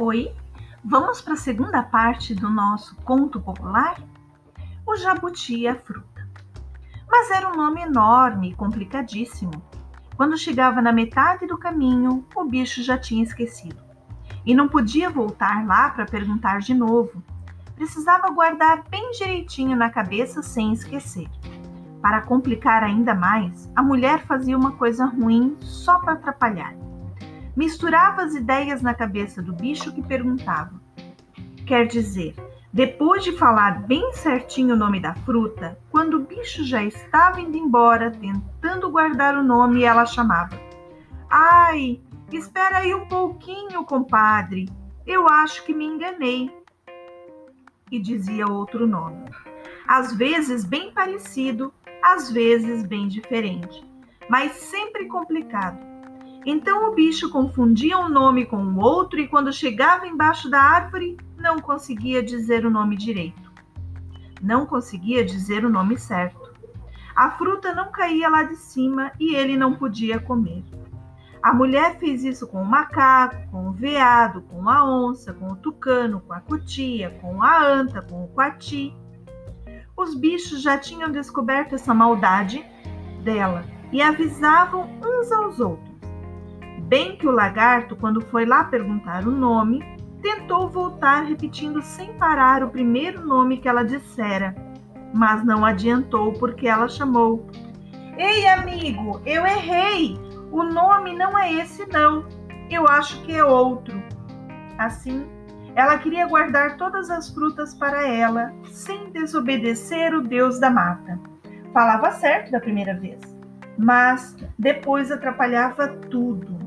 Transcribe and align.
Oi, 0.00 0.34
vamos 0.84 1.20
para 1.20 1.34
a 1.34 1.36
segunda 1.36 1.80
parte 1.80 2.34
do 2.34 2.50
nosso 2.50 2.96
conto 3.04 3.40
popular? 3.40 3.94
O 4.84 4.96
jabuti 4.96 5.58
e 5.58 5.68
a 5.68 5.76
fruta. 5.76 6.28
Mas 7.08 7.30
era 7.30 7.48
um 7.48 7.54
nome 7.54 7.80
enorme 7.80 8.50
e 8.50 8.54
complicadíssimo. 8.56 9.52
Quando 10.16 10.36
chegava 10.36 10.82
na 10.82 10.90
metade 10.90 11.46
do 11.46 11.56
caminho, 11.56 12.26
o 12.34 12.44
bicho 12.44 12.82
já 12.82 12.98
tinha 12.98 13.22
esquecido. 13.22 13.80
E 14.44 14.52
não 14.52 14.66
podia 14.66 15.08
voltar 15.08 15.64
lá 15.64 15.90
para 15.90 16.06
perguntar 16.06 16.58
de 16.58 16.74
novo. 16.74 17.22
Precisava 17.76 18.32
guardar 18.32 18.82
bem 18.90 19.12
direitinho 19.12 19.76
na 19.76 19.90
cabeça 19.90 20.42
sem 20.42 20.72
esquecer. 20.72 21.30
Para 22.02 22.22
complicar 22.22 22.82
ainda 22.82 23.14
mais, 23.14 23.70
a 23.76 23.82
mulher 23.82 24.24
fazia 24.26 24.58
uma 24.58 24.72
coisa 24.72 25.04
ruim 25.04 25.56
só 25.60 26.00
para 26.00 26.14
atrapalhar 26.14 26.74
misturava 27.56 28.22
as 28.22 28.34
ideias 28.34 28.82
na 28.82 28.94
cabeça 28.94 29.42
do 29.42 29.52
bicho 29.52 29.92
que 29.92 30.02
perguntava. 30.02 30.72
Quer 31.66 31.86
dizer, 31.86 32.34
depois 32.72 33.22
de 33.22 33.32
falar 33.32 33.86
bem 33.86 34.12
certinho 34.12 34.74
o 34.74 34.78
nome 34.78 35.00
da 35.00 35.14
fruta, 35.14 35.78
quando 35.90 36.14
o 36.14 36.24
bicho 36.24 36.64
já 36.64 36.82
estava 36.82 37.40
indo 37.40 37.56
embora, 37.56 38.10
tentando 38.10 38.90
guardar 38.90 39.36
o 39.36 39.44
nome, 39.44 39.84
ela 39.84 40.04
chamava: 40.04 40.60
Ai, 41.30 42.00
espera 42.32 42.78
aí 42.78 42.94
um 42.94 43.06
pouquinho, 43.06 43.84
compadre. 43.84 44.68
Eu 45.06 45.28
acho 45.28 45.64
que 45.64 45.72
me 45.72 45.84
enganei. 45.84 46.50
E 47.90 48.00
dizia 48.00 48.46
outro 48.46 48.86
nome. 48.86 49.24
Às 49.86 50.12
vezes 50.14 50.64
bem 50.64 50.90
parecido, 50.92 51.72
às 52.02 52.30
vezes 52.30 52.82
bem 52.82 53.06
diferente, 53.06 53.84
mas 54.28 54.52
sempre 54.52 55.06
complicado 55.06 55.93
então 56.46 56.90
o 56.90 56.94
bicho 56.94 57.30
confundia 57.30 57.98
um 57.98 58.08
nome 58.08 58.44
com 58.44 58.56
o 58.56 58.78
outro 58.78 59.18
e 59.18 59.26
quando 59.26 59.52
chegava 59.52 60.06
embaixo 60.06 60.50
da 60.50 60.60
árvore, 60.60 61.16
não 61.38 61.58
conseguia 61.58 62.22
dizer 62.22 62.66
o 62.66 62.70
nome 62.70 62.96
direito. 62.96 63.52
Não 64.42 64.66
conseguia 64.66 65.24
dizer 65.24 65.64
o 65.64 65.70
nome 65.70 65.96
certo. 65.96 66.52
A 67.16 67.30
fruta 67.30 67.72
não 67.72 67.90
caía 67.90 68.28
lá 68.28 68.42
de 68.42 68.56
cima 68.56 69.12
e 69.18 69.34
ele 69.34 69.56
não 69.56 69.74
podia 69.74 70.18
comer. 70.18 70.64
A 71.42 71.54
mulher 71.54 71.98
fez 71.98 72.24
isso 72.24 72.46
com 72.46 72.60
o 72.60 72.66
macaco, 72.66 73.36
com 73.50 73.68
o 73.68 73.72
veado, 73.72 74.42
com 74.42 74.68
a 74.68 74.84
onça, 74.84 75.32
com 75.32 75.52
o 75.52 75.56
tucano, 75.56 76.20
com 76.20 76.32
a 76.32 76.40
cutia, 76.40 77.10
com 77.20 77.42
a 77.42 77.62
anta, 77.62 78.02
com 78.02 78.24
o 78.24 78.28
coati. 78.28 78.94
Os 79.96 80.14
bichos 80.14 80.62
já 80.62 80.76
tinham 80.76 81.10
descoberto 81.10 81.74
essa 81.74 81.94
maldade 81.94 82.64
dela 83.22 83.64
e 83.92 84.02
avisavam 84.02 84.90
uns 85.04 85.30
aos 85.30 85.60
outros. 85.60 85.93
Bem 86.94 87.16
que 87.16 87.26
o 87.26 87.32
lagarto, 87.32 87.96
quando 87.96 88.20
foi 88.20 88.46
lá 88.46 88.62
perguntar 88.62 89.26
o 89.26 89.30
nome, 89.32 89.82
tentou 90.22 90.70
voltar 90.70 91.24
repetindo 91.24 91.82
sem 91.82 92.12
parar 92.12 92.62
o 92.62 92.70
primeiro 92.70 93.26
nome 93.26 93.56
que 93.56 93.68
ela 93.68 93.82
dissera, 93.82 94.54
mas 95.12 95.44
não 95.44 95.64
adiantou 95.64 96.34
porque 96.34 96.68
ela 96.68 96.86
chamou: 96.86 97.50
Ei, 98.16 98.46
amigo, 98.46 99.20
eu 99.26 99.44
errei! 99.44 100.16
O 100.52 100.62
nome 100.62 101.16
não 101.16 101.36
é 101.36 101.52
esse, 101.54 101.84
não. 101.88 102.28
Eu 102.70 102.86
acho 102.86 103.20
que 103.22 103.34
é 103.34 103.44
outro. 103.44 104.00
Assim, 104.78 105.26
ela 105.74 105.98
queria 105.98 106.28
guardar 106.28 106.76
todas 106.76 107.10
as 107.10 107.28
frutas 107.28 107.74
para 107.74 108.06
ela, 108.06 108.52
sem 108.70 109.10
desobedecer 109.10 110.14
o 110.14 110.22
Deus 110.22 110.60
da 110.60 110.70
mata. 110.70 111.18
Falava 111.72 112.12
certo 112.12 112.52
da 112.52 112.60
primeira 112.60 112.94
vez, 112.94 113.18
mas 113.76 114.36
depois 114.56 115.10
atrapalhava 115.10 115.88
tudo. 116.08 116.63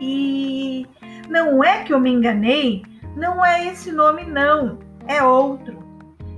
E 0.00 0.86
não 1.28 1.62
é 1.62 1.82
que 1.82 1.92
eu 1.92 2.00
me 2.00 2.10
enganei, 2.10 2.84
não 3.16 3.44
é 3.44 3.66
esse 3.66 3.90
nome, 3.90 4.24
não, 4.24 4.78
é 5.06 5.22
outro. 5.22 5.78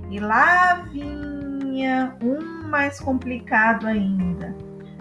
E 0.09 0.19
lá 0.19 0.85
vinha 0.91 2.15
um 2.21 2.67
mais 2.67 2.99
complicado 2.99 3.87
ainda. 3.87 4.55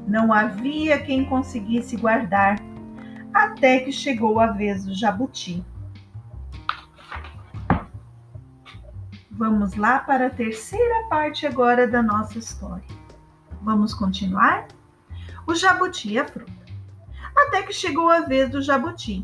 Não 0.06 0.32
havia 0.32 1.00
quem 1.00 1.24
conseguisse 1.24 1.96
guardar, 1.96 2.58
até 3.32 3.80
que 3.80 3.92
chegou 3.92 4.40
a 4.40 4.48
vez 4.48 4.84
do 4.84 4.94
jabuti. 4.94 5.64
Vamos 9.30 9.74
lá 9.74 10.00
para 10.00 10.26
a 10.26 10.30
terceira 10.30 11.08
parte 11.08 11.46
agora 11.46 11.88
da 11.88 12.02
nossa 12.02 12.38
história. 12.38 12.84
Vamos 13.62 13.94
continuar? 13.94 14.68
O 15.46 15.54
jabuti 15.54 16.18
a 16.18 16.26
fruta 16.26 16.60
até 17.46 17.62
que 17.62 17.72
chegou 17.72 18.10
a 18.10 18.20
vez 18.20 18.50
do 18.50 18.62
jabuti. 18.62 19.22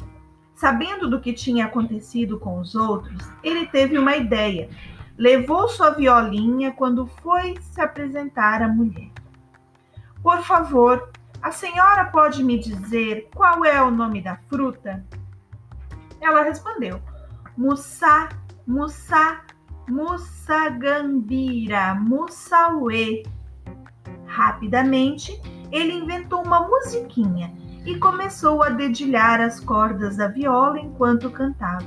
Sabendo 0.54 1.08
do 1.08 1.20
que 1.20 1.32
tinha 1.32 1.66
acontecido 1.66 2.38
com 2.38 2.58
os 2.58 2.74
outros, 2.74 3.30
ele 3.42 3.66
teve 3.66 3.98
uma 3.98 4.16
ideia. 4.16 4.70
Levou 5.18 5.68
sua 5.68 5.90
violinha 5.90 6.72
quando 6.72 7.06
foi 7.06 7.56
se 7.60 7.80
apresentar 7.80 8.62
à 8.62 8.68
mulher. 8.68 9.10
Por 10.22 10.42
favor, 10.42 11.10
a 11.42 11.52
senhora 11.52 12.06
pode 12.06 12.42
me 12.42 12.58
dizer 12.58 13.28
qual 13.34 13.64
é 13.64 13.82
o 13.82 13.90
nome 13.90 14.20
da 14.20 14.36
fruta? 14.48 15.04
Ela 16.20 16.42
respondeu: 16.42 17.00
Mussá, 17.56 18.28
Mussá, 18.66 19.42
Mussagambira, 19.88 21.94
Mussauê. 21.94 23.22
Rapidamente, 24.26 25.40
ele 25.70 25.92
inventou 25.92 26.42
uma 26.42 26.66
musiquinha 26.66 27.55
e 27.86 27.96
começou 27.98 28.62
a 28.64 28.68
dedilhar 28.68 29.40
as 29.40 29.60
cordas 29.60 30.16
da 30.16 30.26
viola 30.26 30.78
enquanto 30.78 31.30
cantava. 31.30 31.86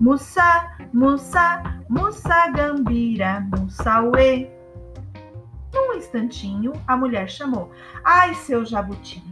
Mussa, 0.00 0.74
Mussa, 0.92 1.62
Mussa 1.88 2.48
Gambira, 2.48 3.46
Mussauê. 3.56 4.50
Num 5.72 5.94
instantinho, 5.94 6.72
a 6.86 6.96
mulher 6.96 7.28
chamou: 7.28 7.70
Ai, 8.02 8.34
seu 8.34 8.64
jabuti, 8.64 9.22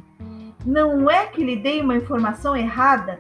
não 0.65 1.11
é 1.11 1.27
que 1.27 1.43
lhe 1.43 1.57
dei 1.57 1.81
uma 1.81 1.97
informação 1.97 2.55
errada? 2.55 3.19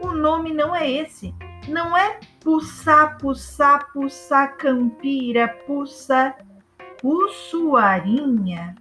O 0.00 0.12
nome 0.12 0.54
não 0.54 0.74
é 0.74 0.88
esse. 0.88 1.34
Não 1.66 1.96
é 1.96 2.20
Pussá, 2.40 3.08
Pussá, 3.20 3.80
Pussá 3.92 4.46
Campira, 4.46 5.48
Pussa, 5.66 6.34
Pussuarinha. 7.02 8.76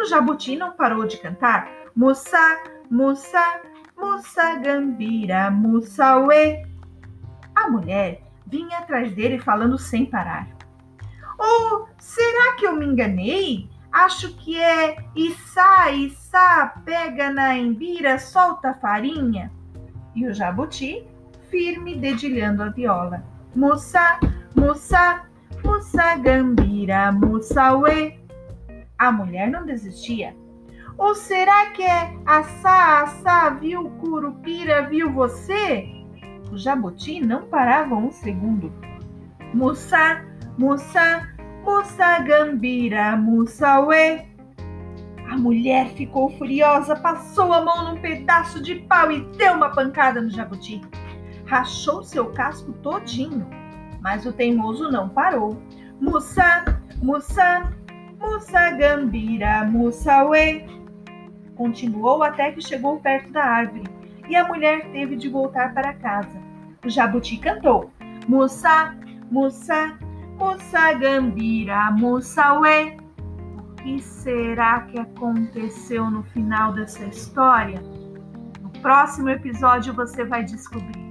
O 0.00 0.04
jabuti 0.04 0.56
não 0.56 0.72
parou 0.72 1.06
de 1.06 1.18
cantar. 1.18 1.70
Mussa, 1.94 2.38
Mussa, 2.90 3.60
Mussa 3.96 4.54
Gambira, 4.56 5.50
Mussauê. 5.50 6.64
A 7.54 7.68
mulher 7.68 8.22
vinha 8.46 8.78
atrás 8.78 9.12
dele 9.12 9.38
falando 9.38 9.76
sem 9.76 10.06
parar. 10.06 10.48
Ou 11.38 11.82
oh, 11.82 11.86
será 11.98 12.54
que 12.56 12.66
eu 12.66 12.74
me 12.74 12.86
enganei? 12.86 13.68
Acho 13.92 14.34
que 14.36 14.58
é 14.58 14.96
Issá, 15.14 15.90
Issá, 15.90 16.80
pega 16.84 17.30
na 17.30 17.56
embira, 17.56 18.18
solta 18.18 18.70
a 18.70 18.74
farinha. 18.74 19.52
E 20.14 20.26
o 20.26 20.34
jabuti, 20.34 21.06
firme, 21.50 21.94
dedilhando 21.94 22.62
a 22.62 22.70
viola. 22.70 23.22
Mussa, 23.54 24.18
Mussa, 24.54 25.26
Mussa 25.62 26.16
Gambira, 26.16 27.12
Mussauê. 27.12 28.18
A 28.98 29.12
mulher 29.12 29.50
não 29.50 29.64
desistia 29.64 30.34
ou 30.96 31.14
será 31.14 31.70
que 31.70 31.82
é 31.82 32.16
assá, 32.24 33.02
assá, 33.02 33.50
viu 33.50 33.90
curupira, 34.00 34.88
viu 34.88 35.12
você? 35.12 35.88
O 36.50 36.56
jabuti 36.56 37.20
não 37.20 37.42
parava 37.46 37.94
um 37.94 38.10
segundo. 38.10 38.72
Mussa, 39.52 40.24
mussa, 40.56 41.28
mussa 41.64 42.18
gambira, 42.20 43.16
mussauê. 43.16 44.26
A 45.30 45.36
mulher 45.36 45.88
ficou 45.90 46.30
furiosa, 46.38 46.96
passou 46.96 47.52
a 47.52 47.62
mão 47.62 47.84
num 47.84 48.00
pedaço 48.00 48.62
de 48.62 48.76
pau 48.76 49.12
e 49.12 49.20
deu 49.36 49.52
uma 49.52 49.70
pancada 49.70 50.20
no 50.22 50.30
jabuti. 50.30 50.80
Rachou 51.44 52.02
seu 52.02 52.30
casco 52.32 52.72
todinho, 52.72 53.46
mas 54.00 54.24
o 54.24 54.32
teimoso 54.32 54.90
não 54.90 55.08
parou. 55.08 55.62
Mussa, 56.00 56.64
mussa, 57.02 57.72
mussa 58.18 58.70
gambira, 58.70 59.64
mussauê. 59.64 60.64
Continuou 61.56 62.22
até 62.22 62.52
que 62.52 62.60
chegou 62.60 63.00
perto 63.00 63.32
da 63.32 63.44
árvore 63.44 63.84
e 64.28 64.36
a 64.36 64.46
mulher 64.46 64.90
teve 64.92 65.16
de 65.16 65.28
voltar 65.28 65.72
para 65.74 65.94
casa. 65.94 66.40
O 66.84 66.90
jabuti 66.90 67.38
cantou: 67.38 67.90
Moça, 68.28 68.94
moça, 69.30 69.98
moça 70.36 70.92
gambira, 70.94 71.90
moça 71.92 72.60
ué. 72.60 72.96
O 73.56 73.82
que 73.82 74.00
será 74.00 74.82
que 74.82 74.98
aconteceu 74.98 76.10
no 76.10 76.22
final 76.22 76.72
dessa 76.72 77.04
história? 77.06 77.80
No 78.60 78.70
próximo 78.80 79.28
episódio 79.30 79.94
você 79.94 80.24
vai 80.24 80.44
descobrir. 80.44 81.07